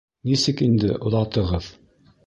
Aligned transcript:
—Нисек 0.29 0.63
инде 0.69 0.91
оҙатығыҙ?! 1.11 1.73